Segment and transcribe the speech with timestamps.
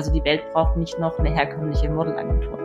[0.00, 2.58] Also die Welt braucht nicht noch eine herkömmliche Modelagentur.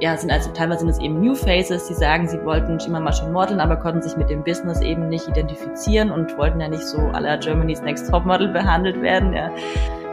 [0.00, 3.12] Ja, sind also teilweise sind es eben New Faces, die sagen, sie wollten immer mal
[3.12, 6.82] schon modeln, aber konnten sich mit dem Business eben nicht identifizieren und wollten ja nicht
[6.82, 9.34] so aller Germany's Next Top Model behandelt werden.
[9.34, 9.52] Ja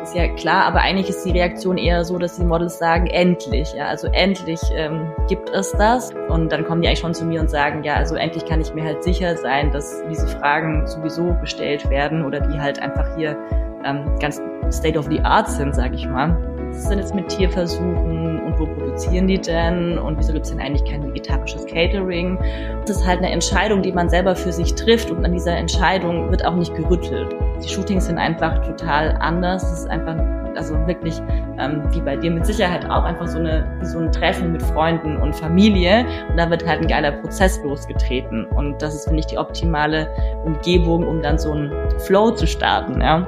[0.03, 3.73] ist ja klar, aber eigentlich ist die Reaktion eher so, dass die Models sagen, endlich,
[3.73, 6.11] ja, also endlich ähm, gibt es das.
[6.29, 8.73] Und dann kommen die eigentlich schon zu mir und sagen, ja, also endlich kann ich
[8.73, 13.35] mir halt sicher sein, dass diese Fragen sowieso gestellt werden oder die halt einfach hier
[13.83, 16.56] ähm, ganz state of the art sind, sag ich mal.
[16.69, 20.51] Was ist denn jetzt mit Tierversuchen und wo produzieren die denn und wieso gibt es
[20.51, 22.37] denn eigentlich kein vegetarisches Catering?
[22.85, 26.29] Das ist halt eine Entscheidung, die man selber für sich trifft und an dieser Entscheidung
[26.29, 27.35] wird auch nicht gerüttelt.
[27.63, 29.63] Die Shootings sind einfach total anders.
[29.63, 30.17] Es ist einfach
[30.57, 31.21] also wirklich
[31.59, 35.17] ähm, wie bei dir mit Sicherheit auch einfach so eine so ein Treffen mit Freunden
[35.17, 39.27] und Familie und da wird halt ein geiler Prozess losgetreten und das ist finde ich
[39.27, 40.07] die optimale
[40.45, 43.27] Umgebung, um dann so einen Flow zu starten, ja.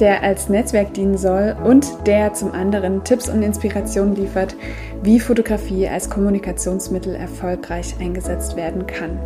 [0.00, 4.54] der als Netzwerk dienen soll und der zum anderen Tipps und Inspirationen liefert,
[5.02, 9.18] wie Fotografie als Kommunikationsmittel erfolgreich eingesetzt werden kann.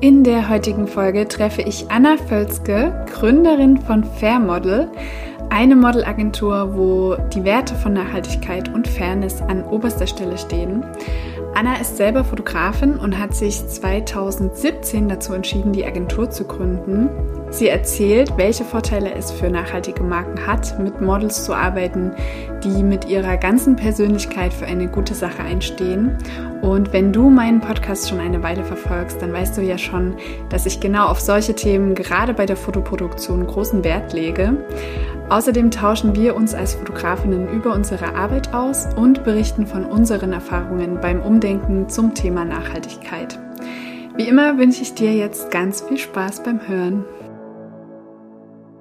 [0.00, 4.88] In der heutigen Folge treffe ich Anna Völzke, Gründerin von Fair Model,
[5.50, 10.84] eine Modelagentur, wo die Werte von Nachhaltigkeit und Fairness an oberster Stelle stehen.
[11.54, 17.10] Anna ist selber Fotografin und hat sich 2017 dazu entschieden, die Agentur zu gründen.
[17.50, 22.12] Sie erzählt, welche Vorteile es für nachhaltige Marken hat, mit Models zu arbeiten,
[22.64, 26.16] die mit ihrer ganzen Persönlichkeit für eine gute Sache einstehen.
[26.62, 30.14] Und wenn du meinen Podcast schon eine Weile verfolgst, dann weißt du ja schon,
[30.48, 34.56] dass ich genau auf solche Themen gerade bei der Fotoproduktion großen Wert lege.
[35.28, 41.00] Außerdem tauschen wir uns als Fotografinnen über unsere Arbeit aus und berichten von unseren Erfahrungen
[41.00, 43.38] beim Umdenken zum Thema Nachhaltigkeit.
[44.16, 47.04] Wie immer wünsche ich dir jetzt ganz viel Spaß beim Hören.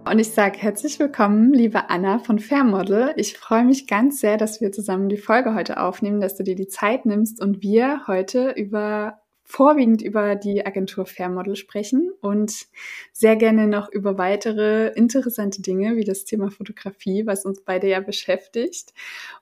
[0.03, 3.13] Und ich sage herzlich willkommen, liebe Anna von Fairmodel.
[3.15, 6.55] Ich freue mich ganz sehr, dass wir zusammen die Folge heute aufnehmen, dass du dir
[6.55, 9.20] die Zeit nimmst und wir heute über
[9.51, 12.67] vorwiegend über die Agentur Fairmodel sprechen und
[13.11, 17.99] sehr gerne noch über weitere interessante Dinge wie das Thema Fotografie, was uns beide ja
[17.99, 18.93] beschäftigt.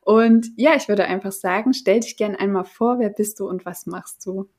[0.01, 3.65] Und ja, ich würde einfach sagen, stell dich gerne einmal vor, wer bist du und
[3.65, 4.49] was machst du?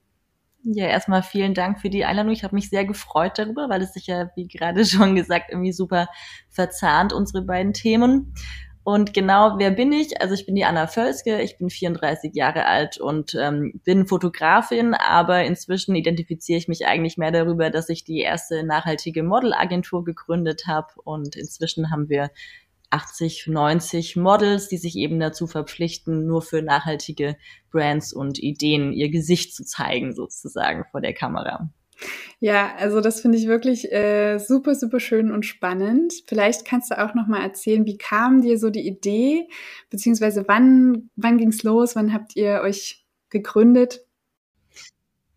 [0.63, 2.33] Ja, erstmal vielen Dank für die Einladung.
[2.33, 5.73] Ich habe mich sehr gefreut darüber, weil es sich ja, wie gerade schon gesagt, irgendwie
[5.73, 6.09] super
[6.49, 8.35] verzahnt, unsere beiden Themen.
[8.83, 10.21] Und genau, wer bin ich?
[10.23, 14.95] Also ich bin die Anna Völske, ich bin 34 Jahre alt und ähm, bin Fotografin,
[14.95, 20.65] aber inzwischen identifiziere ich mich eigentlich mehr darüber, dass ich die erste nachhaltige Modelagentur gegründet
[20.67, 22.31] habe und inzwischen haben wir
[22.89, 27.37] 80, 90 Models, die sich eben dazu verpflichten, nur für nachhaltige
[27.71, 31.71] Brands und Ideen ihr Gesicht zu zeigen, sozusagen vor der Kamera.
[32.41, 36.15] Ja, also das finde ich wirklich äh, super, super schön und spannend.
[36.27, 39.49] Vielleicht kannst du auch noch mal erzählen, wie kam dir so die Idee,
[39.91, 44.01] beziehungsweise wann, wann ging's los, wann habt ihr euch gegründet?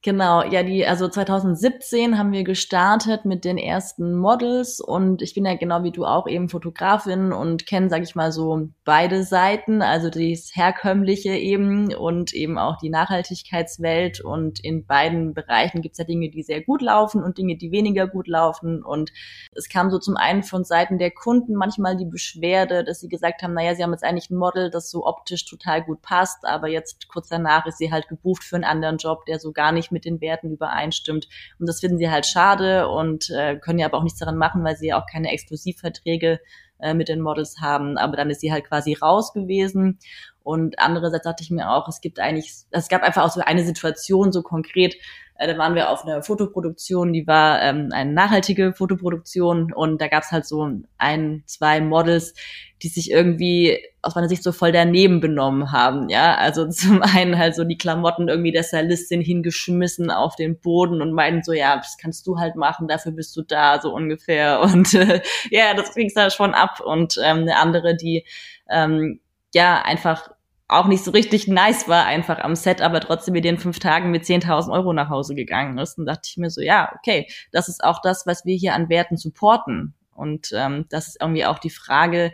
[0.05, 5.45] Genau, ja, die, also 2017 haben wir gestartet mit den ersten Models und ich bin
[5.45, 9.81] ja genau wie du auch eben Fotografin und kenne, sag ich mal, so beide Seiten,
[9.81, 16.03] also das herkömmliche eben und eben auch die Nachhaltigkeitswelt und in beiden Bereichen gibt's ja
[16.03, 19.13] Dinge, die sehr gut laufen und Dinge, die weniger gut laufen und
[19.53, 23.41] es kam so zum einen von Seiten der Kunden manchmal die Beschwerde, dass sie gesagt
[23.41, 26.67] haben, naja, sie haben jetzt eigentlich ein Model, das so optisch total gut passt, aber
[26.67, 29.92] jetzt kurz danach ist sie halt gebucht für einen anderen Job, der so gar nicht
[29.93, 31.27] mit den Werten übereinstimmt.
[31.59, 34.63] Und das finden sie halt schade und äh, können ja aber auch nichts daran machen,
[34.63, 36.39] weil sie ja auch keine Exklusivverträge
[36.79, 37.97] äh, mit den Models haben.
[37.97, 39.99] Aber dann ist sie halt quasi raus gewesen.
[40.43, 43.63] Und andererseits dachte ich mir auch, es gibt eigentlich, es gab einfach auch so eine
[43.63, 44.95] Situation so konkret,
[45.43, 50.07] äh, da waren wir auf einer Fotoproduktion, die war ähm, eine nachhaltige Fotoproduktion und da
[50.07, 52.33] gab es halt so ein, zwei Models,
[52.81, 56.09] die sich irgendwie aus meiner Sicht so voll daneben benommen haben.
[56.09, 61.01] Ja, also zum einen halt so die Klamotten irgendwie der Stylistin hingeschmissen auf den Boden
[61.01, 64.61] und meinten so, ja, das kannst du halt machen, dafür bist du da, so ungefähr.
[64.73, 66.79] Und äh, ja, das kriegst du halt schon ab.
[66.79, 68.25] Und ähm, eine andere, die
[68.69, 69.19] ähm,
[69.53, 70.29] ja einfach
[70.67, 74.11] auch nicht so richtig nice war einfach am Set, aber trotzdem mit den fünf Tagen
[74.11, 75.97] mit 10.000 Euro nach Hause gegangen ist.
[75.97, 78.89] Und dachte ich mir so, ja, okay, das ist auch das, was wir hier an
[78.89, 79.93] Werten supporten.
[80.15, 82.31] Und ähm, das ist irgendwie auch die Frage,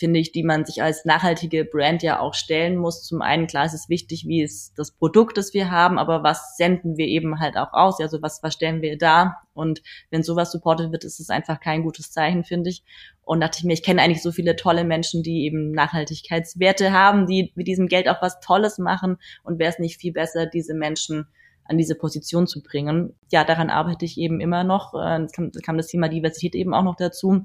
[0.00, 3.04] finde ich, die man sich als nachhaltige Brand ja auch stellen muss.
[3.04, 6.56] Zum einen, klar, ist es wichtig, wie ist das Produkt, das wir haben, aber was
[6.56, 8.00] senden wir eben halt auch aus?
[8.00, 9.36] Also was, was stellen wir da?
[9.52, 12.82] Und wenn sowas supportet wird, ist es einfach kein gutes Zeichen, finde ich.
[13.22, 17.26] Und dachte ich mir, ich kenne eigentlich so viele tolle Menschen, die eben Nachhaltigkeitswerte haben,
[17.26, 19.18] die mit diesem Geld auch was Tolles machen.
[19.44, 21.26] Und wäre es nicht viel besser, diese Menschen
[21.64, 23.14] an diese Position zu bringen.
[23.30, 24.94] Ja, daran arbeite ich eben immer noch.
[24.94, 27.44] Äh, es kam, kam das Thema Diversität eben auch noch dazu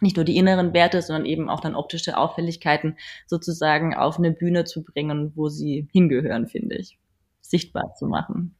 [0.00, 2.96] nicht nur die inneren Werte, sondern eben auch dann optische Auffälligkeiten
[3.26, 6.98] sozusagen auf eine Bühne zu bringen, wo sie hingehören, finde ich,
[7.40, 8.56] sichtbar zu machen.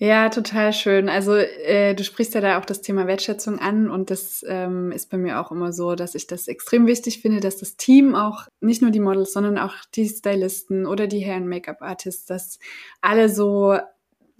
[0.00, 1.08] Ja, total schön.
[1.08, 5.10] Also äh, du sprichst ja da auch das Thema Wertschätzung an und das ähm, ist
[5.10, 8.46] bei mir auch immer so, dass ich das extrem wichtig finde, dass das Team auch
[8.60, 12.60] nicht nur die Models, sondern auch die Stylisten oder die Herren Make-up-Artists, dass
[13.00, 13.76] alle so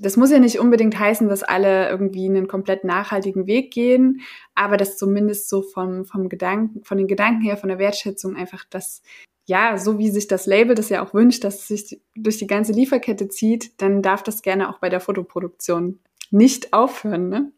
[0.00, 4.20] das muss ja nicht unbedingt heißen, dass alle irgendwie einen komplett nachhaltigen Weg gehen,
[4.54, 8.64] aber dass zumindest so vom, vom Gedanken, von den Gedanken her, von der Wertschätzung einfach
[8.70, 9.02] das,
[9.46, 12.46] ja, so wie sich das Label das ja auch wünscht, dass es sich durch die
[12.46, 15.98] ganze Lieferkette zieht, dann darf das gerne auch bei der Fotoproduktion
[16.30, 17.52] nicht aufhören, ne?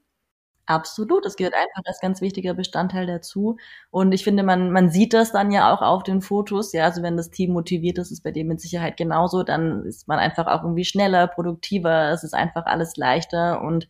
[0.71, 3.57] Absolut, es gehört einfach als ganz wichtiger Bestandteil dazu.
[3.91, 6.73] Und ich finde, man, man sieht das dann ja auch auf den Fotos.
[6.73, 9.43] Ja, also wenn das Team motiviert ist, ist bei dem mit Sicherheit genauso.
[9.43, 12.11] Dann ist man einfach auch irgendwie schneller, produktiver.
[12.13, 13.61] Es ist einfach alles leichter.
[13.63, 13.89] Und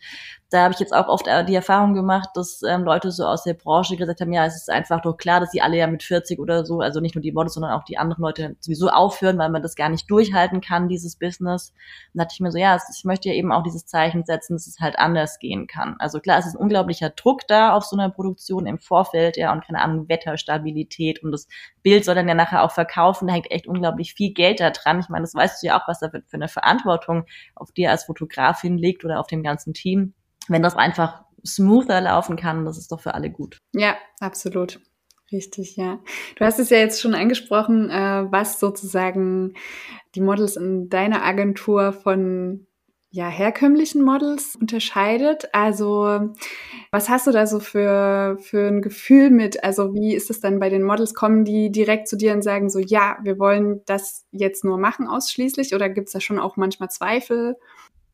[0.51, 3.45] da habe ich jetzt auch oft äh, die Erfahrung gemacht, dass ähm, Leute so aus
[3.45, 6.03] der Branche gesagt haben, ja, es ist einfach doch klar, dass sie alle ja mit
[6.03, 9.39] 40 oder so, also nicht nur die Models, sondern auch die anderen Leute sowieso aufhören,
[9.39, 11.73] weil man das gar nicht durchhalten kann, dieses Business.
[12.13, 14.55] Und da dachte ich mir so, ja, ich möchte ja eben auch dieses Zeichen setzen,
[14.55, 15.95] dass es halt anders gehen kann.
[16.01, 19.53] Also klar, es ist ein unglaublicher Druck da auf so einer Produktion im Vorfeld, ja,
[19.53, 21.47] und keine Ahnung, Wetterstabilität und das
[21.85, 24.99] Bild soll dann ja nachher auch verkaufen, da hängt echt unglaublich viel Geld da dran.
[24.99, 27.25] Ich meine, das weißt du ja auch, was da für eine Verantwortung
[27.55, 30.15] auf dir als Fotografin liegt oder auf dem ganzen Team
[30.51, 33.59] wenn das einfach smoother laufen kann, das ist doch für alle gut.
[33.73, 34.81] Ja, absolut.
[35.33, 36.01] Richtig, ja.
[36.37, 39.55] Du hast es ja jetzt schon angesprochen, äh, was sozusagen
[40.17, 42.67] die Models in deiner Agentur von
[43.13, 45.49] ja, herkömmlichen Models unterscheidet.
[45.53, 46.33] Also,
[46.93, 49.65] was hast du da so für, für ein Gefühl mit?
[49.65, 51.15] Also, wie ist es dann bei den Models?
[51.15, 55.09] Kommen die direkt zu dir und sagen so, ja, wir wollen das jetzt nur machen
[55.09, 55.75] ausschließlich?
[55.75, 57.57] Oder gibt es da schon auch manchmal Zweifel?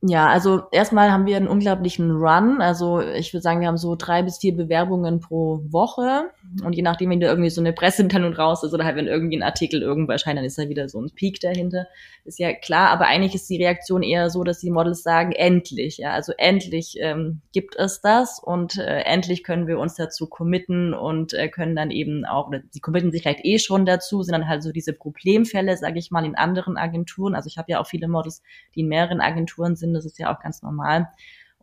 [0.03, 2.61] Ja, also erstmal haben wir einen unglaublichen Run.
[2.61, 6.31] Also ich würde sagen, wir haben so drei bis vier Bewerbungen pro Woche.
[6.65, 9.39] Und je nachdem, wenn da irgendwie so eine Pressemitteilung raus ist oder halt wenn irgendwie
[9.39, 11.87] ein Artikel irgendwo erscheint, dann ist da wieder so ein Peak dahinter.
[12.25, 15.99] Ist ja klar, aber eigentlich ist die Reaktion eher so, dass die Models sagen, endlich,
[15.99, 20.93] ja, also endlich ähm, gibt es das und äh, endlich können wir uns dazu committen
[20.93, 24.33] und äh, können dann eben auch, oder sie committen sich vielleicht eh schon dazu, sind
[24.33, 27.35] dann halt so diese Problemfälle, sage ich mal, in anderen Agenturen.
[27.35, 28.43] Also ich habe ja auch viele Models,
[28.75, 31.09] die in mehreren Agenturen sind, das ist ja auch ganz normal.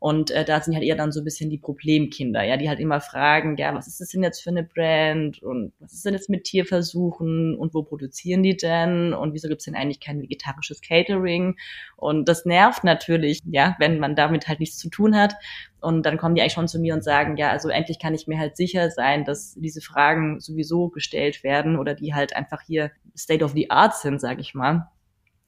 [0.03, 2.81] Und äh, da sind halt eher dann so ein bisschen die Problemkinder, ja, die halt
[2.81, 6.13] immer fragen, ja, was ist das denn jetzt für eine Brand und was ist denn
[6.13, 10.81] jetzt mit Tierversuchen und wo produzieren die denn und wieso gibt's denn eigentlich kein vegetarisches
[10.81, 11.55] Catering?
[11.95, 15.35] Und das nervt natürlich, ja, wenn man damit halt nichts zu tun hat.
[15.79, 18.27] Und dann kommen die eigentlich schon zu mir und sagen, ja, also endlich kann ich
[18.27, 22.91] mir halt sicher sein, dass diese Fragen sowieso gestellt werden oder die halt einfach hier
[23.17, 24.89] State of the Art sind, sage ich mal.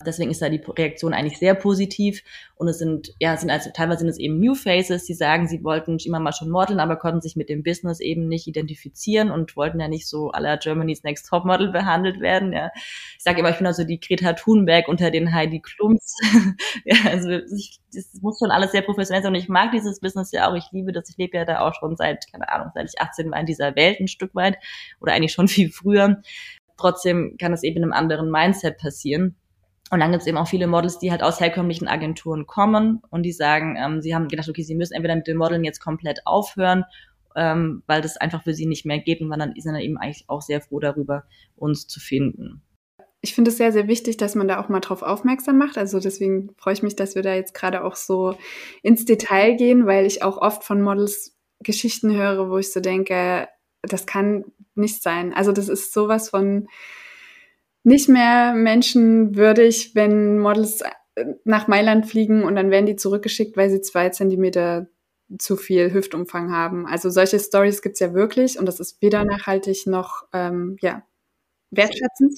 [0.03, 2.21] Deswegen ist da die Reaktion eigentlich sehr positiv.
[2.55, 5.63] Und es sind, ja, sind also teilweise sind es eben New Faces, die sagen, sie
[5.63, 9.55] wollten immer mal schon modeln, aber konnten sich mit dem Business eben nicht identifizieren und
[9.55, 12.51] wollten ja nicht so aller Germany's Next Top Model behandelt werden.
[12.51, 12.71] Ja.
[12.75, 16.13] Ich sage immer, ich bin also die Greta Thunberg unter den Heidi Klums.
[16.85, 19.33] ja, also ich, das muss schon alles sehr professionell sein.
[19.33, 20.55] Und ich mag dieses Business ja auch.
[20.55, 21.09] Ich liebe das.
[21.09, 23.77] Ich lebe ja da auch schon seit, keine Ahnung, seit ich 18 war in dieser
[23.77, 24.57] Welt ein Stück weit
[24.99, 26.21] oder eigentlich schon viel früher.
[26.77, 29.37] Trotzdem kann es eben in einem anderen Mindset passieren.
[29.91, 33.23] Und dann gibt es eben auch viele Models, die halt aus herkömmlichen Agenturen kommen und
[33.23, 36.25] die sagen, ähm, sie haben gedacht, okay, sie müssen entweder mit dem Modeln jetzt komplett
[36.25, 36.85] aufhören,
[37.35, 40.25] ähm, weil das einfach für sie nicht mehr geht und dann sind dann eben eigentlich
[40.27, 41.25] auch sehr froh darüber,
[41.55, 42.63] uns zu finden.
[43.21, 45.77] Ich finde es sehr, sehr wichtig, dass man da auch mal drauf aufmerksam macht.
[45.77, 48.37] Also deswegen freue ich mich, dass wir da jetzt gerade auch so
[48.83, 53.47] ins Detail gehen, weil ich auch oft von Models Geschichten höre, wo ich so denke,
[53.81, 55.33] das kann nicht sein.
[55.33, 56.67] Also das ist sowas von
[57.85, 63.69] nicht mehr menschenwürdig, wenn Models äh, nach Mailand fliegen und dann werden die zurückgeschickt, weil
[63.69, 64.87] sie zwei Zentimeter
[65.37, 66.87] zu viel Hüftumfang haben.
[66.87, 71.03] Also solche Stories gibt's ja wirklich und das ist weder nachhaltig noch ähm, ja,
[71.71, 72.33] wertschätzend.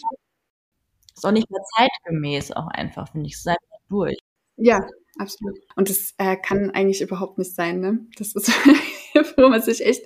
[1.16, 3.34] Ist auch nicht mehr zeitgemäß auch einfach, finde ich.
[3.34, 4.18] Es ist einfach durch.
[4.58, 4.86] Ja,
[5.18, 5.58] absolut.
[5.76, 8.06] Und das äh, kann eigentlich überhaupt nicht sein, ne?
[8.18, 8.50] Das ist,
[9.38, 10.06] wo man sich echt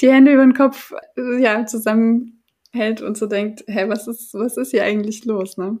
[0.00, 2.37] die Hände über den Kopf äh, ja, zusammen
[2.72, 5.78] hält und so denkt, hä, was ist, was ist hier eigentlich los, ne?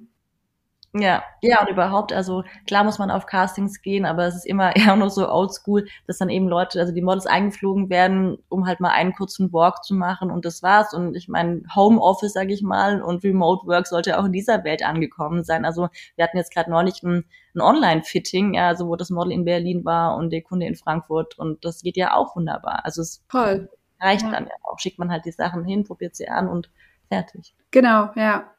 [0.94, 4.74] Ja, ja, und überhaupt, also klar muss man auf Castings gehen, aber es ist immer
[4.76, 8.80] eher nur so oldschool, dass dann eben Leute, also die Models eingeflogen werden, um halt
[8.80, 10.94] mal einen kurzen Walk zu machen und das war's.
[10.94, 14.82] Und ich meine, Homeoffice, sage ich mal, und Remote Work sollte auch in dieser Welt
[14.82, 15.66] angekommen sein.
[15.66, 19.44] Also wir hatten jetzt gerade neulich ein, ein Online-Fitting, ja, also wo das Model in
[19.44, 22.80] Berlin war und der Kunde in Frankfurt und das geht ja auch wunderbar.
[22.84, 23.68] Also es Voll.
[24.00, 24.30] Reicht ja.
[24.30, 24.78] dann ja auch.
[24.78, 26.70] Schickt man halt die Sachen hin, probiert sie an und
[27.08, 27.54] fertig.
[27.70, 28.50] Genau, ja.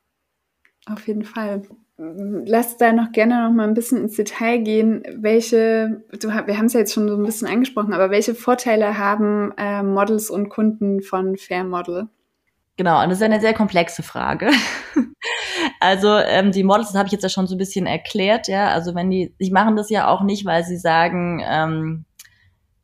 [0.86, 1.62] Auf jeden Fall
[2.00, 5.04] lass da noch gerne noch mal ein bisschen ins Detail gehen.
[5.18, 8.98] Welche, du, wir haben es ja jetzt schon so ein bisschen angesprochen, aber welche Vorteile
[8.98, 12.08] haben äh, Models und Kunden von Fair Model?
[12.78, 14.52] Genau, und das ist eine sehr komplexe Frage.
[15.82, 18.70] also ähm, die Models, das habe ich jetzt ja schon so ein bisschen erklärt, ja.
[18.70, 22.06] Also wenn die, sie machen das ja auch nicht, weil sie sagen, ähm,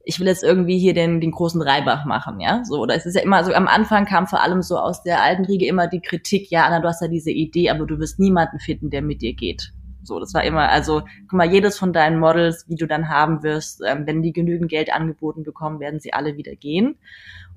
[0.05, 3.15] ich will jetzt irgendwie hier den, den großen Reibach machen, ja, so, oder es ist
[3.15, 5.99] ja immer so, am Anfang kam vor allem so aus der alten Riege immer die
[5.99, 9.21] Kritik, ja, Anna, du hast ja diese Idee, aber du wirst niemanden finden, der mit
[9.21, 9.73] dir geht.
[10.03, 13.41] So, das war immer, also, guck mal, jedes von deinen Models, wie du dann haben
[13.41, 16.97] wirst, ähm, wenn die genügend Geld angeboten bekommen, werden sie alle wieder gehen.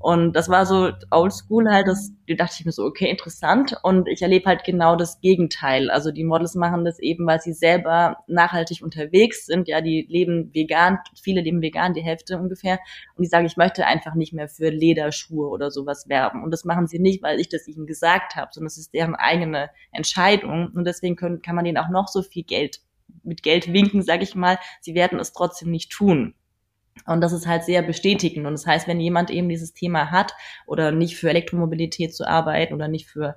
[0.01, 3.75] Und das war so oldschool halt, das da dachte ich mir so, okay, interessant.
[3.83, 5.91] Und ich erlebe halt genau das Gegenteil.
[5.91, 9.67] Also die Models machen das eben, weil sie selber nachhaltig unterwegs sind.
[9.67, 12.79] Ja, die leben vegan, viele leben vegan, die Hälfte ungefähr.
[13.17, 16.45] Und die sagen, ich möchte einfach nicht mehr für Lederschuhe oder sowas werben.
[16.45, 19.17] Und das machen sie nicht, weil ich das ihnen gesagt habe, sondern es ist deren
[19.17, 20.71] eigene Entscheidung.
[20.75, 22.81] Und deswegen können, kann man denen auch noch so viel Geld
[23.25, 24.59] mit Geld winken, sage ich mal.
[24.81, 26.35] Sie werden es trotzdem nicht tun.
[27.07, 28.47] Und das ist halt sehr bestätigend.
[28.47, 30.35] Und das heißt, wenn jemand eben dieses Thema hat
[30.67, 33.37] oder nicht für Elektromobilität zu arbeiten oder nicht für,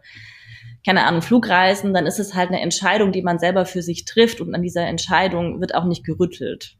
[0.85, 4.41] keine Ahnung, Flugreisen, dann ist es halt eine Entscheidung, die man selber für sich trifft.
[4.41, 6.77] Und an dieser Entscheidung wird auch nicht gerüttelt.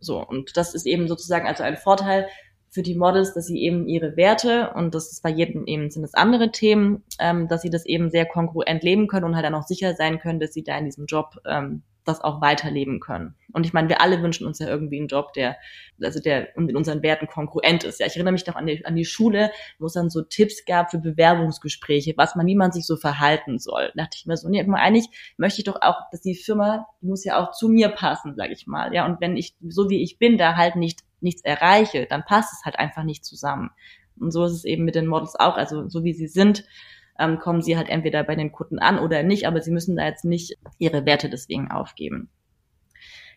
[0.00, 0.24] So.
[0.24, 2.28] Und das ist eben sozusagen also ein Vorteil
[2.74, 6.02] für die Models, dass sie eben ihre Werte und das ist bei jedem eben sind
[6.02, 9.54] es andere Themen, ähm, dass sie das eben sehr kongruent leben können und halt dann
[9.54, 13.34] auch sicher sein können, dass sie da in diesem Job ähm, das auch weiterleben können.
[13.52, 15.56] Und ich meine, wir alle wünschen uns ja irgendwie einen Job, der,
[16.02, 18.00] also der mit unseren Werten konkurrent ist.
[18.00, 20.64] Ja, ich erinnere mich noch an die, an die Schule, wo es dann so Tipps
[20.64, 23.90] gab für Bewerbungsgespräche, was man, wie man sich so verhalten soll.
[23.94, 27.06] Da dachte ich mir so, nee, eigentlich möchte ich doch auch, dass die Firma, die
[27.06, 28.92] muss ja auch zu mir passen, sage ich mal.
[28.94, 32.52] Ja, und wenn ich, so wie ich bin, da halt nicht, nichts erreiche, dann passt
[32.52, 33.70] es halt einfach nicht zusammen.
[34.20, 36.64] Und so ist es eben mit den Models auch, also so wie sie sind,
[37.18, 40.04] ähm, kommen sie halt entweder bei den Kunden an oder nicht, aber sie müssen da
[40.04, 42.28] jetzt nicht ihre Werte deswegen aufgeben.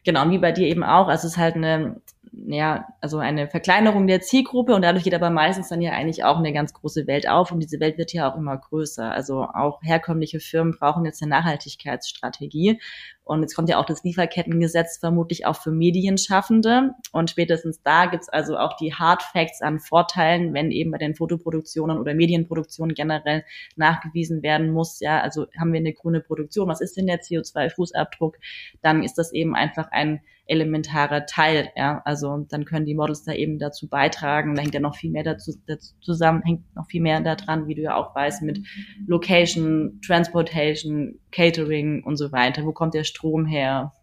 [0.04, 2.02] Genau, und wie bei dir eben auch, also es ist halt eine,
[2.34, 6.38] ja, also eine Verkleinerung der Zielgruppe und dadurch geht aber meistens dann ja eigentlich auch
[6.38, 9.12] eine ganz große Welt auf und diese Welt wird ja auch immer größer.
[9.12, 12.80] Also auch herkömmliche Firmen brauchen jetzt eine Nachhaltigkeitsstrategie
[13.28, 16.92] und jetzt kommt ja auch das Lieferkettengesetz vermutlich auch für Medienschaffende.
[17.12, 21.14] Und spätestens da gibt's also auch die Hard Facts an Vorteilen, wenn eben bei den
[21.14, 23.44] Fotoproduktionen oder Medienproduktionen generell
[23.76, 25.02] nachgewiesen werden muss.
[25.02, 28.36] Ja, also haben wir eine grüne Produktion, was ist denn der CO2-Fußabdruck?
[28.82, 31.70] Dann ist das eben einfach ein elementarer Teil.
[31.76, 34.56] Ja, also dann können die Models da eben dazu beitragen.
[34.56, 37.76] Da hängt ja noch viel mehr dazu, dazu zusammen, hängt noch viel mehr daran, wie
[37.76, 38.66] du ja auch weißt, mit
[39.08, 42.66] Location, Transportation, Catering und so weiter.
[42.66, 43.94] Wo kommt der Strom her?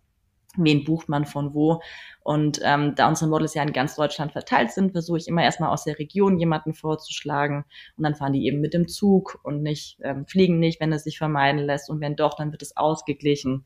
[0.57, 1.81] Wen bucht man von wo?
[2.23, 5.71] Und ähm, da unsere Models ja in ganz Deutschland verteilt sind, versuche ich immer erstmal
[5.71, 7.65] aus der Region jemanden vorzuschlagen.
[7.97, 11.05] Und dann fahren die eben mit dem Zug und nicht, ähm, fliegen nicht, wenn es
[11.05, 11.91] sich vermeiden lässt.
[11.91, 13.65] Und wenn doch, dann wird es ausgeglichen.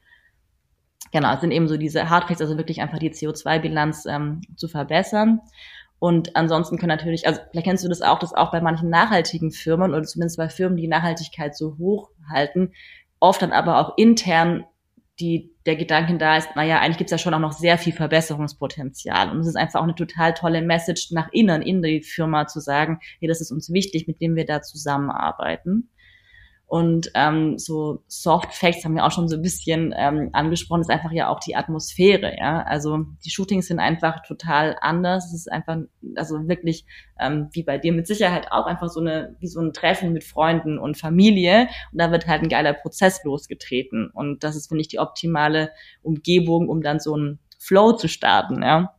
[1.13, 5.41] Genau, es sind eben so diese Hardfacts, also wirklich einfach die CO2-Bilanz ähm, zu verbessern.
[5.99, 9.51] Und ansonsten können natürlich, also vielleicht kennst du das auch, dass auch bei manchen nachhaltigen
[9.51, 12.73] Firmen oder zumindest bei Firmen, die Nachhaltigkeit so hoch halten,
[13.21, 14.65] oft dann aber auch intern
[15.21, 19.31] die, der Gedanke da ist, naja, eigentlich gibt's ja schon auch noch sehr viel Verbesserungspotenzial.
[19.31, 22.61] Und es ist einfach auch eine total tolle Message nach innen in die Firma zu
[22.61, 25.91] sagen, hey, das ist uns wichtig, mit dem wir da zusammenarbeiten.
[26.69, 30.91] Und ähm, so Soft Facts haben wir auch schon so ein bisschen ähm, angesprochen, ist
[30.91, 32.63] einfach ja auch die Atmosphäre, ja.
[32.63, 35.29] Also die Shootings sind einfach total anders.
[35.29, 35.79] Es ist einfach,
[36.15, 36.85] also wirklich,
[37.19, 40.25] ähm, wie bei dir mit Sicherheit auch einfach so eine, wie so ein Treffen mit
[40.25, 41.69] Freunden und Familie.
[41.91, 44.11] Und da wird halt ein geiler Prozess losgetreten.
[44.13, 45.71] Und das ist, finde ich, die optimale
[46.03, 48.95] Umgebung, um dann so einen Flow zu starten, ja.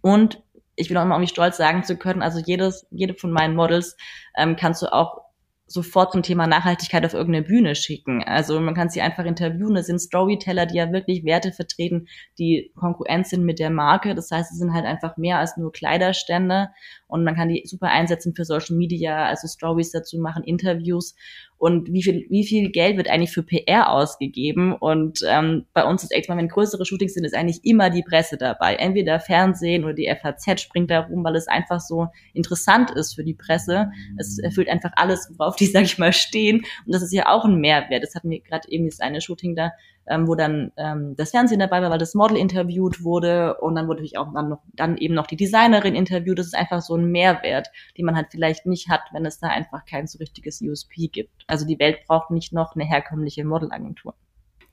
[0.00, 0.42] Und
[0.76, 3.96] ich bin auch immer irgendwie stolz sagen zu können, also jedes, jede von meinen Models
[4.34, 5.21] ähm, kannst du auch
[5.66, 8.22] sofort zum Thema Nachhaltigkeit auf irgendeine Bühne schicken.
[8.22, 9.74] Also man kann sie einfach interviewen.
[9.74, 14.14] Das sind Storyteller, die ja wirklich Werte vertreten, die konkurrent sind mit der Marke.
[14.14, 16.68] Das heißt, es sind halt einfach mehr als nur Kleiderstände
[17.06, 21.14] und man kann die super einsetzen für Social Media, also Stories dazu machen, Interviews
[21.62, 24.74] und wie viel, wie viel Geld wird eigentlich für PR ausgegeben.
[24.74, 28.02] Und ähm, bei uns ist echt mal, wenn größere Shootings sind, ist eigentlich immer die
[28.02, 28.74] Presse dabei.
[28.74, 33.22] Entweder Fernsehen oder die FAZ springt da rum, weil es einfach so interessant ist für
[33.22, 33.92] die Presse.
[34.18, 36.64] Es erfüllt einfach alles, worauf die, sag ich mal, stehen.
[36.84, 38.02] Und das ist ja auch ein Mehrwert.
[38.02, 39.70] Das hatten wir gerade eben das eine Shooting da,
[40.08, 43.86] ähm, wo dann ähm, das Fernsehen dabei war, weil das Model interviewt wurde und dann
[43.86, 46.38] wurde natürlich auch dann, noch, dann eben noch die Designerin interviewt.
[46.38, 49.48] Das ist einfach so ein Mehrwert, den man halt vielleicht nicht hat, wenn es da
[49.48, 51.44] einfach kein so richtiges USP gibt.
[51.46, 54.14] Also die Welt braucht nicht noch eine herkömmliche Modelagentur.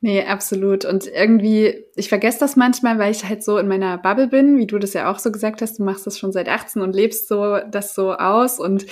[0.01, 0.85] Nee, absolut.
[0.85, 4.67] Und irgendwie, ich vergesse das manchmal, weil ich halt so in meiner Bubble bin, wie
[4.67, 7.27] du das ja auch so gesagt hast, du machst das schon seit 18 und lebst
[7.27, 8.59] so das so aus.
[8.59, 8.85] Und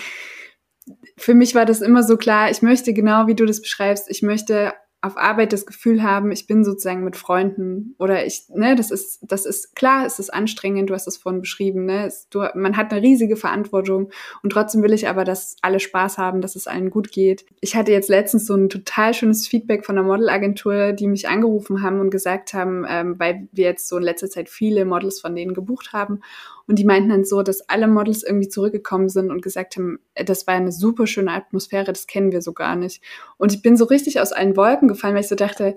[1.15, 4.22] für mich war das immer so klar, ich möchte genau, wie du das beschreibst, ich
[4.22, 4.74] möchte
[5.08, 9.20] auf Arbeit das Gefühl haben, ich bin sozusagen mit Freunden oder ich, ne, das ist,
[9.24, 12.78] das ist klar, es ist anstrengend, du hast es vorhin beschrieben, ne, es, du, man
[12.78, 14.12] hat eine riesige Verantwortung
[14.44, 17.46] und trotzdem will ich aber, dass alle Spaß haben, dass es allen gut geht.
[17.62, 21.82] Ich hatte jetzt letztens so ein total schönes Feedback von einer Modelagentur, die mich angerufen
[21.82, 25.36] haben und gesagt haben, ähm, weil wir jetzt so in letzter Zeit viele Models von
[25.36, 26.22] denen gebucht haben
[26.68, 30.26] und die meinten dann so, dass alle Models irgendwie zurückgekommen sind und gesagt haben, äh,
[30.26, 33.02] das war eine super schöne Atmosphäre, das kennen wir so gar nicht.
[33.38, 35.76] Und ich bin so richtig aus allen Wolken gefallen, weil ich so dachte,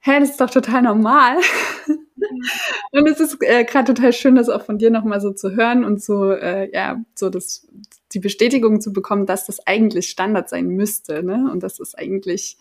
[0.00, 1.36] hä, das ist doch total normal.
[2.92, 5.84] und es ist äh, gerade total schön, das auch von dir nochmal so zu hören
[5.84, 7.68] und so, äh, ja, so das,
[8.12, 11.50] die Bestätigung zu bekommen, dass das eigentlich Standard sein müsste, ne?
[11.52, 12.56] Und das ist eigentlich,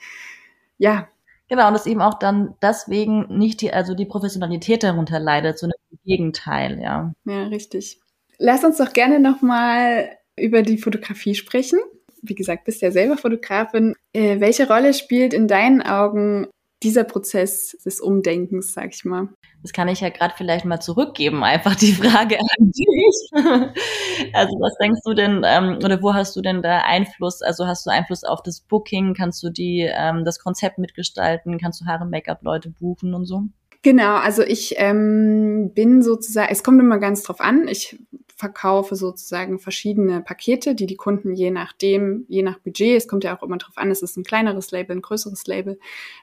[0.77, 1.07] ja,
[1.49, 5.77] Genau, und dass eben auch dann deswegen nicht die, also die Professionalität darunter leidet, sondern
[5.78, 5.78] im
[6.09, 7.13] Gegenteil, ja.
[7.25, 7.99] Ja, richtig.
[8.39, 11.77] Lass uns doch gerne nochmal über die Fotografie sprechen.
[12.23, 13.93] Wie gesagt, bist ja selber Fotografin.
[14.13, 16.47] Äh, welche Rolle spielt in deinen Augen
[16.81, 19.29] dieser Prozess des Umdenkens, sag ich mal?
[19.61, 23.29] Das kann ich ja gerade vielleicht mal zurückgeben, einfach die Frage an dich.
[24.33, 27.43] also was denkst du denn, ähm, oder wo hast du denn da Einfluss?
[27.43, 29.13] Also hast du Einfluss auf das Booking?
[29.13, 31.59] Kannst du die, ähm, das Konzept mitgestalten?
[31.59, 33.43] Kannst du Haare, Make-up-Leute buchen und so?
[33.81, 37.67] Genau, also ich ähm, bin sozusagen, es kommt immer ganz drauf an.
[37.69, 37.97] Ich
[38.35, 43.37] verkaufe sozusagen verschiedene Pakete, die die Kunden je nachdem, je nach Budget, es kommt ja
[43.37, 45.77] auch immer drauf an, es ist ein kleineres Label, ein größeres Label,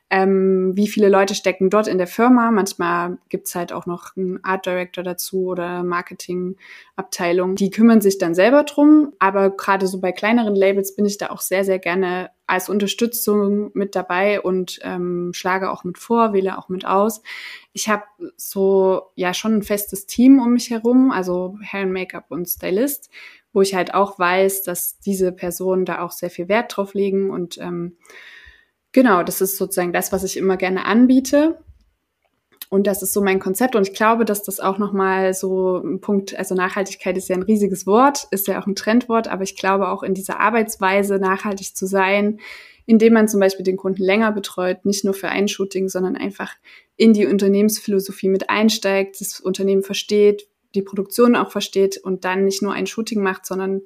[0.08, 2.52] ähm, wie viele Leute stecken dort in der Firma.
[2.52, 7.56] Manchmal gibt's halt auch noch einen Art Director dazu oder Marketingabteilung.
[7.56, 11.30] Die kümmern sich dann selber drum, aber gerade so bei kleineren Labels bin ich da
[11.30, 16.56] auch sehr, sehr gerne als Unterstützung mit dabei und ähm, schlage auch mit vor, wähle
[16.56, 17.23] auch mit aus.
[17.73, 18.04] Ich habe
[18.36, 23.10] so ja schon ein festes Team um mich herum, also Hair and Make-up und Stylist,
[23.52, 27.30] wo ich halt auch weiß, dass diese Personen da auch sehr viel Wert drauf legen
[27.30, 27.97] und ähm,
[28.97, 31.59] genau, das ist sozusagen das, was ich immer gerne anbiete.
[32.71, 33.76] Und das ist so mein Konzept.
[33.76, 37.43] Und ich glaube, dass das auch nochmal so ein Punkt, also Nachhaltigkeit ist ja ein
[37.43, 41.76] riesiges Wort, ist ja auch ein Trendwort, aber ich glaube auch in dieser Arbeitsweise nachhaltig
[41.76, 42.41] zu sein,
[42.87, 46.54] indem man zum Beispiel den Kunden länger betreut, nicht nur für ein Shooting, sondern einfach
[46.97, 52.63] in die Unternehmensphilosophie mit einsteigt, das Unternehmen versteht, die Produktion auch versteht und dann nicht
[52.63, 53.82] nur ein Shooting macht, sondern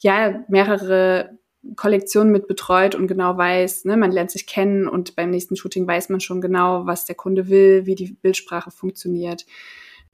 [0.00, 1.38] ja, mehrere
[1.76, 5.86] Kollektion mit betreut und genau weiß, ne, man lernt sich kennen und beim nächsten Shooting
[5.86, 9.46] weiß man schon genau, was der Kunde will, wie die Bildsprache funktioniert.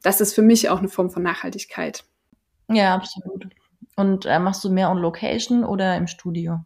[0.03, 2.05] Das ist für mich auch eine Form von Nachhaltigkeit.
[2.71, 3.47] Ja, absolut.
[3.97, 6.61] Und äh, machst du mehr on Location oder im Studio?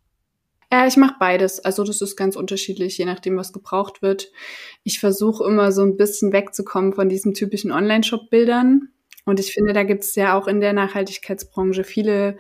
[0.70, 1.61] Ja, ich mache beides.
[1.61, 4.31] Also das ist ganz unterschiedlich, je nachdem, was gebraucht wird.
[4.85, 8.88] Ich versuche immer so ein bisschen wegzukommen von diesen typischen Online-Shop-Bildern.
[9.24, 12.37] Und ich finde, da gibt es ja auch in der Nachhaltigkeitsbranche viele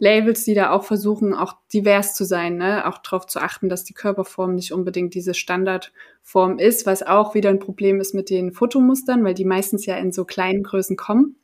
[0.00, 2.86] Labels, die da auch versuchen, auch divers zu sein, ne?
[2.86, 7.50] auch darauf zu achten, dass die Körperform nicht unbedingt diese Standardform ist, was auch wieder
[7.50, 11.36] ein Problem ist mit den Fotomustern, weil die meistens ja in so kleinen Größen kommen.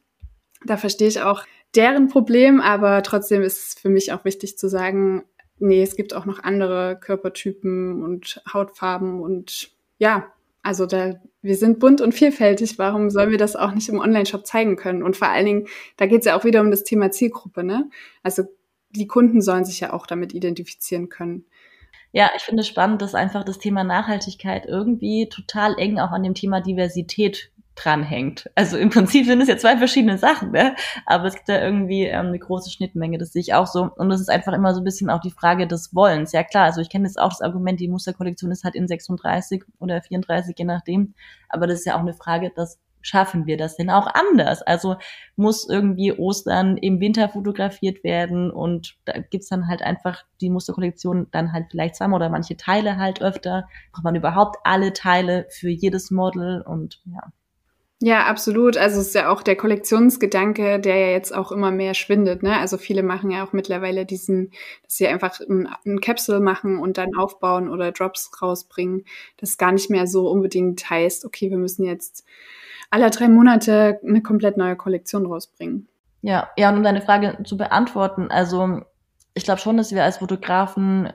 [0.65, 4.69] Da verstehe ich auch deren Problem, aber trotzdem ist es für mich auch wichtig zu
[4.69, 5.25] sagen,
[5.59, 11.15] nee, es gibt auch noch andere Körpertypen und Hautfarben und ja, also da,
[11.47, 12.79] wir sind bunt und vielfältig.
[12.79, 15.03] Warum sollen wir das auch nicht im Online-Shop zeigen können?
[15.03, 17.89] Und vor allen Dingen, da geht es ja auch wieder um das Thema Zielgruppe, ne?
[18.23, 18.45] Also
[18.91, 21.47] die Kunden sollen sich ja auch damit identifizieren können.
[22.13, 26.23] Ja, ich finde es spannend, dass einfach das Thema Nachhaltigkeit irgendwie total eng auch an
[26.23, 28.51] dem Thema Diversität dranhängt.
[28.55, 30.75] Also im Prinzip sind es ja zwei verschiedene Sachen, ne?
[31.05, 33.91] aber es gibt da irgendwie ähm, eine große Schnittmenge, das sehe ich auch so.
[33.97, 36.33] Und das ist einfach immer so ein bisschen auch die Frage des Wollens.
[36.33, 39.63] Ja klar, also ich kenne jetzt auch das Argument, die Musterkollektion ist halt in 36
[39.79, 41.15] oder 34, je nachdem.
[41.49, 44.63] Aber das ist ja auch eine Frage, das schaffen wir das denn auch anders?
[44.63, 44.97] Also
[45.37, 51.29] muss irgendwie Ostern im Winter fotografiert werden und da gibt's dann halt einfach die Musterkollektion
[51.31, 53.69] dann halt vielleicht zweimal oder manche Teile halt öfter.
[53.93, 57.33] Braucht man überhaupt alle Teile für jedes Model und ja.
[58.03, 58.77] Ja, absolut.
[58.77, 62.43] Also es ist ja auch der Kollektionsgedanke, der ja jetzt auch immer mehr schwindet.
[62.43, 62.59] Ne?
[62.59, 64.51] Also viele machen ja auch mittlerweile diesen,
[64.83, 69.05] dass sie einfach ein, Capsule machen und dann aufbauen oder Drops rausbringen.
[69.39, 72.27] Das gar nicht mehr so unbedingt heißt, okay, wir müssen jetzt
[72.91, 75.89] alle drei Monate eine komplett neue Kollektion rausbringen.
[76.21, 78.83] Ja, ja, und um deine Frage zu beantworten, also
[79.33, 81.13] ich glaube schon, dass wir als Fotografen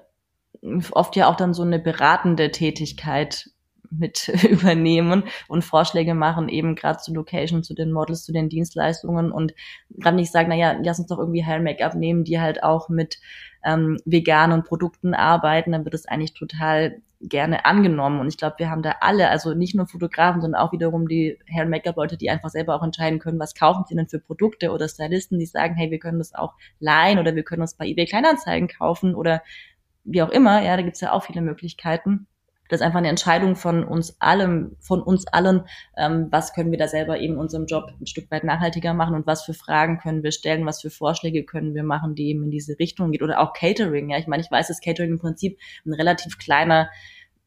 [0.91, 3.50] oft ja auch dann so eine beratende Tätigkeit
[3.91, 9.31] mit übernehmen und Vorschläge machen, eben gerade zu Location, zu den Models, zu den Dienstleistungen
[9.31, 9.53] und
[9.89, 13.19] gerade nicht sagen, naja, lass uns doch irgendwie Hair Make-up nehmen, die halt auch mit
[13.63, 18.19] ähm, veganen Produkten arbeiten, dann wird es eigentlich total gerne angenommen.
[18.19, 21.37] Und ich glaube, wir haben da alle, also nicht nur Fotografen, sondern auch wiederum die
[21.47, 24.87] Hair- Make-up-Leute, die einfach selber auch entscheiden können, was kaufen sie denn für Produkte oder
[24.87, 28.05] Stylisten, die sagen, hey, wir können das auch leihen oder wir können uns bei eBay
[28.05, 29.43] Kleinanzeigen kaufen oder
[30.03, 30.63] wie auch immer.
[30.63, 32.27] Ja, da gibt's ja auch viele Möglichkeiten.
[32.71, 35.65] Das ist einfach eine Entscheidung von uns allem, von uns allen,
[35.97, 39.27] ähm, was können wir da selber eben unserem Job ein Stück weit nachhaltiger machen und
[39.27, 42.49] was für Fragen können wir stellen, was für Vorschläge können wir machen, die eben in
[42.49, 43.23] diese Richtung geht.
[43.23, 44.09] Oder auch Catering.
[44.09, 46.89] Ja, ich meine, ich weiß, dass Catering im Prinzip ein relativ kleiner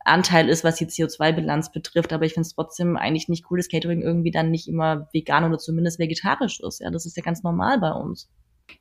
[0.01, 2.13] Anteil ist, was die CO2-Bilanz betrifft.
[2.13, 5.45] Aber ich finde es trotzdem eigentlich nicht cool, dass Catering irgendwie dann nicht immer vegan
[5.45, 6.83] oder zumindest vegetarisch ist.
[6.83, 8.29] Ja, das ist ja ganz normal bei uns.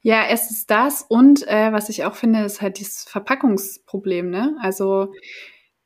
[0.01, 4.29] Ja, es ist das und äh, was ich auch finde, ist halt dieses Verpackungsproblem.
[4.29, 4.55] Ne?
[4.61, 5.13] Also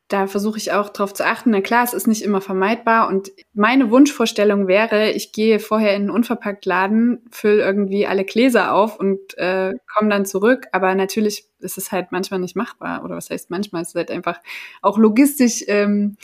[0.08, 1.50] da versuche ich auch drauf zu achten.
[1.50, 3.08] Na klar, es ist nicht immer vermeidbar.
[3.08, 8.98] Und meine Wunschvorstellung wäre, ich gehe vorher in einen Unverpacktladen, fülle irgendwie alle Gläser auf
[8.98, 10.66] und äh, komme dann zurück.
[10.72, 13.04] Aber natürlich ist es halt manchmal nicht machbar.
[13.04, 13.82] Oder was heißt manchmal?
[13.82, 14.40] Es ist halt einfach
[14.80, 16.16] auch logistisch ähm,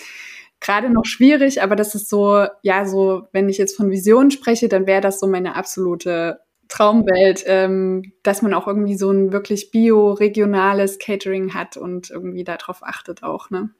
[0.60, 1.62] gerade noch schwierig.
[1.62, 5.20] Aber das ist so, ja, so, wenn ich jetzt von Visionen spreche, dann wäre das
[5.20, 11.76] so meine absolute Traumwelt, ähm, dass man auch irgendwie so ein wirklich bio-regionales Catering hat
[11.76, 13.70] und irgendwie darauf achtet auch, ne?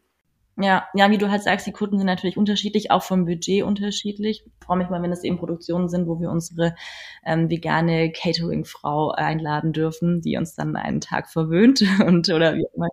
[0.57, 4.45] Ja, ja, wie du halt sagst, die Kunden sind natürlich unterschiedlich, auch vom Budget unterschiedlich.
[4.47, 6.77] Ich freue mich mal, wenn es eben Produktionen sind, wo wir unsere
[7.27, 12.89] ähm, vegane Catering-Frau einladen dürfen, die uns dann einen Tag verwöhnt und oder wie immer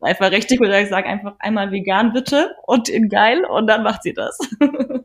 [0.00, 4.02] einfach richtig oder ich sage einfach einmal vegan bitte und in geil und dann macht
[4.02, 4.38] sie das.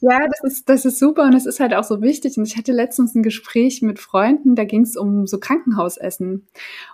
[0.00, 2.36] Ja, das ist, das ist super und es ist halt auch so wichtig.
[2.38, 6.46] Und ich hatte letztens ein Gespräch mit Freunden, da ging es um so Krankenhausessen.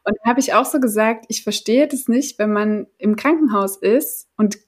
[0.05, 3.77] Und da habe ich auch so gesagt, ich verstehe das nicht, wenn man im Krankenhaus
[3.77, 4.59] ist und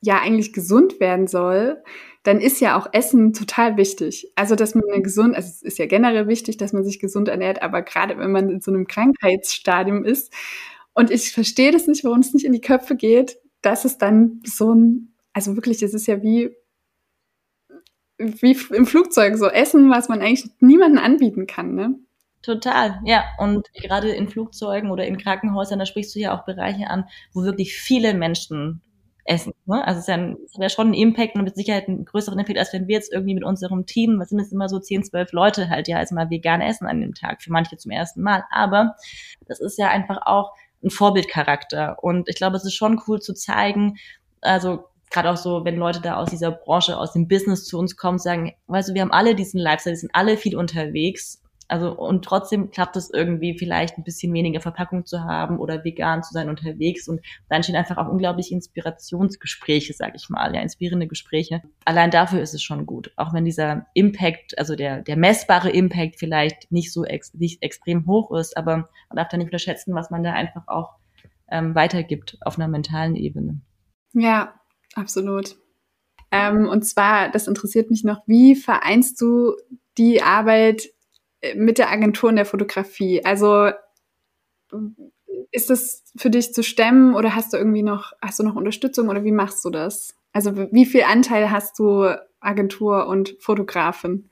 [0.00, 1.82] ja eigentlich gesund werden soll,
[2.24, 4.32] dann ist ja auch Essen total wichtig.
[4.36, 7.62] Also, dass man gesund, also es ist ja generell wichtig, dass man sich gesund ernährt,
[7.62, 10.32] aber gerade wenn man in so einem Krankheitsstadium ist,
[10.94, 14.42] und ich verstehe das nicht, warum es nicht in die Köpfe geht, dass es dann
[14.44, 16.50] so ein, also wirklich, es ist ja wie
[18.40, 21.94] wie im Flugzeug so Essen, was man eigentlich niemandem anbieten kann, ne?
[22.42, 23.24] Total, ja.
[23.38, 27.44] Und gerade in Flugzeugen oder in Krankenhäusern, da sprichst du ja auch Bereiche an, wo
[27.44, 28.82] wirklich viele Menschen
[29.24, 29.52] essen.
[29.66, 29.86] Ne?
[29.86, 32.04] Also es ist ja, ein, es ist ja schon ein Impact und mit Sicherheit ein
[32.04, 34.80] größeren Impact, als wenn wir jetzt irgendwie mit unserem Team, was sind es immer so
[34.80, 37.92] 10, 12 Leute halt ja als mal vegan essen an dem Tag, für manche zum
[37.92, 38.44] ersten Mal.
[38.50, 38.96] Aber
[39.46, 42.02] das ist ja einfach auch ein Vorbildcharakter.
[42.02, 43.98] Und ich glaube, es ist schon cool zu zeigen,
[44.40, 47.96] also gerade auch so, wenn Leute da aus dieser Branche, aus dem Business zu uns
[47.96, 51.42] kommen, sagen, weißt du, wir haben alle diesen Lifestyle, wir sind alle viel unterwegs.
[51.68, 56.22] Also, und trotzdem klappt es irgendwie vielleicht ein bisschen weniger Verpackung zu haben oder vegan
[56.22, 57.08] zu sein unterwegs.
[57.08, 61.62] Und da entstehen einfach auch unglaublich Inspirationsgespräche, sag ich mal, ja, inspirierende Gespräche.
[61.86, 63.10] Allein dafür ist es schon gut.
[63.16, 68.06] Auch wenn dieser Impact, also der, der messbare Impact vielleicht nicht so ex, nicht extrem
[68.06, 68.76] hoch ist, aber
[69.08, 70.96] man darf da nicht unterschätzen, was man da einfach auch
[71.50, 73.62] ähm, weitergibt auf einer mentalen Ebene.
[74.12, 74.52] Ja,
[74.94, 75.56] Absolut.
[76.30, 79.54] Ähm, und zwar, das interessiert mich noch, wie vereinst du
[79.98, 80.88] die Arbeit
[81.40, 83.24] äh, mit der Agentur in der Fotografie?
[83.24, 83.70] Also
[85.50, 89.08] ist das für dich zu stemmen oder hast du irgendwie noch, hast du noch Unterstützung
[89.08, 90.14] oder wie machst du das?
[90.32, 92.08] Also wie viel Anteil hast du
[92.40, 94.30] Agentur und Fotografin?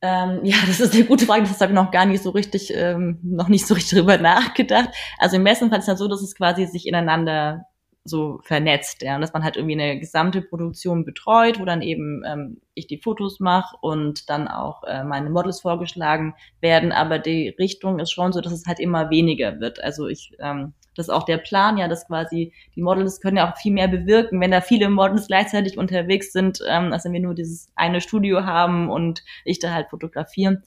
[0.00, 1.42] Ähm, ja, das ist eine gute Frage.
[1.42, 4.90] Das habe ich noch gar nicht so richtig, ähm, noch nicht so richtig drüber nachgedacht.
[5.18, 7.64] Also im besten Fall ist es ja so, dass es quasi sich ineinander
[8.04, 12.22] so vernetzt, ja, und dass man halt irgendwie eine gesamte Produktion betreut, wo dann eben
[12.26, 17.48] ähm, ich die Fotos mache und dann auch äh, meine Models vorgeschlagen werden, aber die
[17.58, 19.82] Richtung ist schon so, dass es halt immer weniger wird.
[19.82, 23.50] Also ich, ähm, das ist auch der Plan, ja, dass quasi die Models können ja
[23.50, 27.20] auch viel mehr bewirken, wenn da viele Models gleichzeitig unterwegs sind, ähm, als wenn wir
[27.20, 30.62] nur dieses eine Studio haben und ich da halt fotografiere.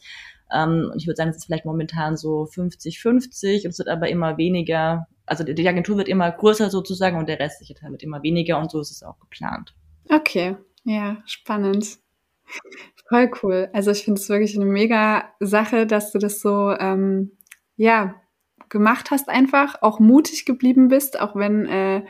[0.54, 4.10] Ähm, und ich würde sagen, es ist vielleicht momentan so 50-50 und es wird aber
[4.10, 8.24] immer weniger also die Agentur wird immer größer sozusagen und der restliche Teil wird immer
[8.24, 9.76] weniger und so ist es auch geplant.
[10.10, 10.56] Okay,
[10.86, 12.00] ja, spannend.
[13.10, 13.70] Voll cool.
[13.74, 17.38] Also ich finde es wirklich eine mega Sache, dass du das so, ähm,
[17.76, 18.16] ja,
[18.70, 22.06] gemacht hast einfach, auch mutig geblieben bist, auch wenn äh,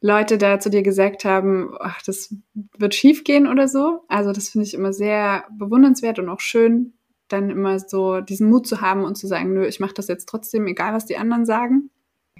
[0.00, 4.04] Leute da zu dir gesagt haben, ach, das wird schief gehen oder so.
[4.08, 6.94] Also das finde ich immer sehr bewundernswert und auch schön,
[7.28, 10.28] dann immer so diesen Mut zu haben und zu sagen, nö, ich mache das jetzt
[10.28, 11.90] trotzdem, egal was die anderen sagen.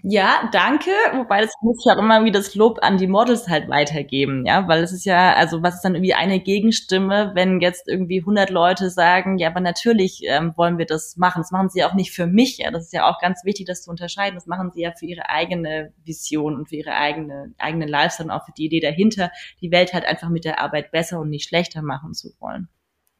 [0.06, 0.90] Ja, danke.
[1.14, 4.68] Wobei das muss ich auch immer wieder das Lob an die Models halt weitergeben, ja,
[4.68, 8.50] weil es ist ja, also was ist dann irgendwie eine Gegenstimme, wenn jetzt irgendwie 100
[8.50, 11.40] Leute sagen, ja, aber natürlich ähm, wollen wir das machen.
[11.40, 12.70] Das machen sie ja auch nicht für mich, ja.
[12.70, 14.34] Das ist ja auch ganz wichtig, das zu unterscheiden.
[14.34, 18.34] Das machen sie ja für ihre eigene Vision und für ihre eigene eigenen Lifestyle und
[18.34, 19.30] auch für die Idee dahinter,
[19.62, 22.68] die Welt halt einfach mit der Arbeit besser und nicht schlechter machen zu wollen.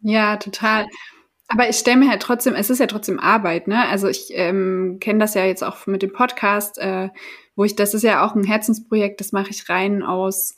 [0.00, 0.86] Ja, total.
[1.48, 3.86] Aber ich stelle mir halt trotzdem, es ist ja trotzdem Arbeit, ne?
[3.88, 7.10] Also ich ähm, kenne das ja jetzt auch mit dem Podcast, äh,
[7.54, 10.56] wo ich, das ist ja auch ein Herzensprojekt, das mache ich rein aus,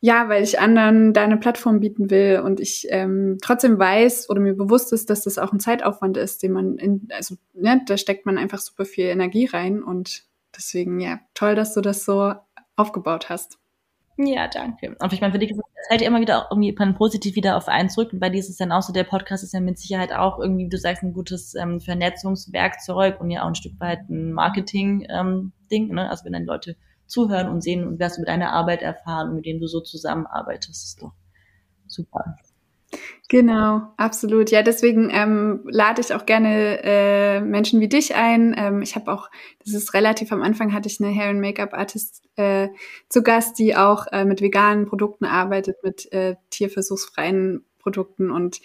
[0.00, 4.40] ja, weil ich anderen da eine Plattform bieten will und ich ähm, trotzdem weiß oder
[4.40, 7.96] mir bewusst ist, dass das auch ein Zeitaufwand ist, den man in, also ne, da
[7.96, 12.34] steckt man einfach super viel Energie rein und deswegen, ja, toll, dass du das so
[12.76, 13.58] aufgebaut hast.
[14.16, 14.96] Ja, danke.
[15.00, 17.68] Und ich meine, für dich es fällt ja immer wieder auch irgendwie positiv wieder auf
[17.68, 18.12] einen zurück.
[18.12, 20.38] Und bei dir ist es dann auch so, der Podcast ist ja mit Sicherheit auch
[20.38, 24.32] irgendwie, wie du sagst, ein gutes ähm, Vernetzungswerkzeug und ja auch ein Stück weit ein
[24.32, 25.90] Marketing-Ding.
[25.90, 26.08] Ähm, ne?
[26.08, 29.46] Also wenn dann Leute zuhören und sehen und was mit deiner Arbeit erfahren und mit
[29.46, 31.12] denen du so zusammenarbeitest, ist doch
[31.86, 32.36] super.
[33.28, 34.50] Genau, absolut.
[34.50, 38.54] Ja, deswegen ähm, lade ich auch gerne äh, Menschen wie dich ein.
[38.56, 39.30] Ähm, ich habe auch,
[39.64, 42.68] das ist relativ am Anfang, hatte ich eine Hair and Make-up Artist äh,
[43.08, 48.60] zu Gast, die auch äh, mit veganen Produkten arbeitet, mit äh, tierversuchsfreien Produkten und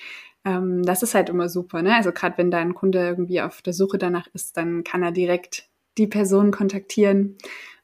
[0.45, 1.81] ähm, das ist halt immer super.
[1.81, 1.95] Ne?
[1.95, 5.11] Also gerade wenn da ein Kunde irgendwie auf der Suche danach ist, dann kann er
[5.11, 7.37] direkt die Person kontaktieren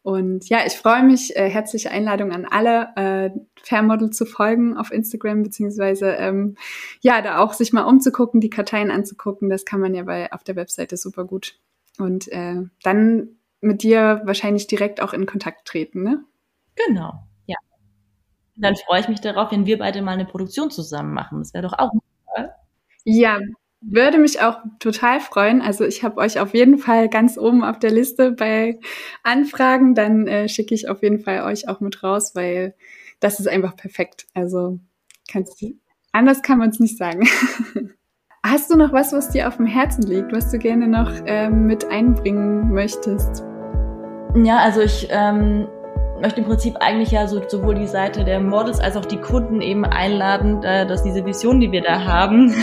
[0.05, 1.35] und ja, ich freue mich.
[1.35, 3.31] Äh, herzliche Einladung an alle, äh,
[3.63, 6.57] Fairmodel zu folgen auf Instagram, beziehungsweise ähm,
[7.01, 9.49] ja, da auch sich mal umzugucken, die Karteien anzugucken.
[9.49, 11.57] Das kann man ja bei auf der Webseite super gut.
[11.97, 13.29] Und äh, dann
[13.61, 16.23] mit dir wahrscheinlich direkt auch in Kontakt treten, ne?
[16.75, 17.57] Genau, ja.
[18.57, 21.39] Dann freue ich mich darauf, wenn wir beide mal eine Produktion zusammen machen.
[21.39, 21.89] Das wäre doch auch.
[23.05, 23.39] Ja,
[23.87, 25.61] würde mich auch total freuen.
[25.61, 28.79] Also ich habe euch auf jeden Fall ganz oben auf der Liste bei
[29.23, 29.95] Anfragen.
[29.95, 32.75] Dann äh, schicke ich auf jeden Fall euch auch mit raus, weil
[33.19, 34.25] das ist einfach perfekt.
[34.33, 34.79] Also
[35.31, 35.75] kannst du,
[36.11, 37.27] anders kann man es nicht sagen.
[38.45, 41.65] Hast du noch was, was dir auf dem Herzen liegt, was du gerne noch ähm,
[41.65, 43.43] mit einbringen möchtest?
[44.35, 45.67] Ja, also ich ähm,
[46.21, 49.61] möchte im Prinzip eigentlich ja so, sowohl die Seite der Models als auch die Kunden
[49.61, 52.53] eben einladen, äh, dass diese Vision, die wir da haben,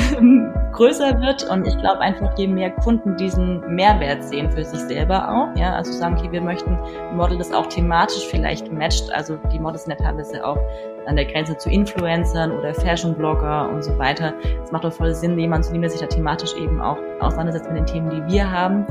[0.73, 1.49] größer wird.
[1.51, 5.75] Und ich glaube einfach, je mehr Kunden diesen Mehrwert sehen für sich selber auch, ja,
[5.75, 6.79] also sagen, okay, wir möchten
[7.11, 9.13] ein Model, das auch thematisch vielleicht matcht.
[9.13, 10.59] Also die Models sind ja teilweise auch
[11.07, 14.33] an der Grenze zu Influencern oder Fashion-Blogger und so weiter.
[14.63, 17.69] Es macht doch voll Sinn, jemanden zu nehmen, der sich da thematisch eben auch auseinandersetzt
[17.69, 18.87] mit den Themen, die wir haben.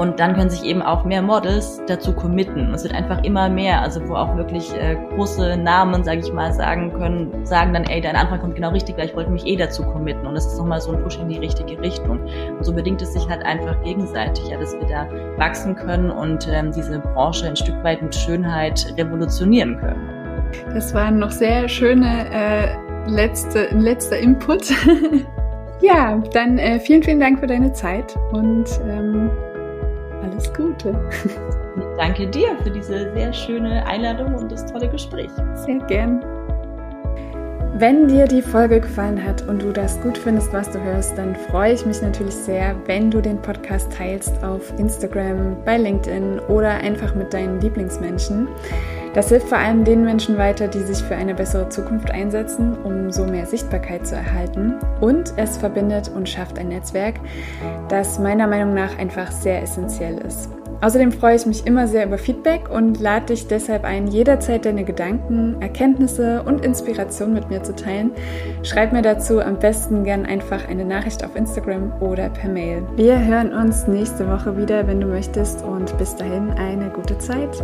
[0.00, 2.72] Und dann können sich eben auch mehr Models dazu committen.
[2.72, 6.54] Es wird einfach immer mehr, also wo auch wirklich äh, große Namen, sage ich mal,
[6.54, 9.56] sagen können, sagen dann, ey, dein Anfang kommt genau richtig, weil ich wollte mich eh
[9.56, 10.26] dazu committen.
[10.26, 12.18] Und das ist nochmal so ein Push in die richtige Richtung.
[12.56, 16.48] Und so bedingt es sich halt einfach gegenseitig, ja, dass wir da wachsen können und
[16.50, 20.48] ähm, diese Branche ein Stück weit mit Schönheit revolutionieren können.
[20.72, 22.74] Das waren noch sehr schöne äh,
[23.06, 24.70] letzte, letzter Input.
[25.82, 29.30] ja, dann äh, vielen, vielen Dank für deine Zeit und ähm,
[30.22, 30.94] alles Gute.
[31.76, 35.30] Ich danke dir für diese sehr schöne Einladung und das tolle Gespräch.
[35.54, 36.20] Sehr gern.
[37.74, 41.34] Wenn dir die Folge gefallen hat und du das gut findest, was du hörst, dann
[41.34, 46.70] freue ich mich natürlich sehr, wenn du den Podcast teilst auf Instagram, bei LinkedIn oder
[46.70, 48.48] einfach mit deinen Lieblingsmenschen.
[49.14, 53.10] Das hilft vor allem den Menschen weiter, die sich für eine bessere Zukunft einsetzen, um
[53.10, 54.74] so mehr Sichtbarkeit zu erhalten.
[55.00, 57.16] Und es verbindet und schafft ein Netzwerk,
[57.88, 60.50] das meiner Meinung nach einfach sehr essentiell ist.
[60.82, 64.84] Außerdem freue ich mich immer sehr über Feedback und lade dich deshalb ein, jederzeit deine
[64.84, 68.12] Gedanken, Erkenntnisse und Inspiration mit mir zu teilen.
[68.62, 72.82] Schreib mir dazu am besten gern einfach eine Nachricht auf Instagram oder per Mail.
[72.96, 77.62] Wir hören uns nächste Woche wieder, wenn du möchtest und bis dahin eine gute Zeit.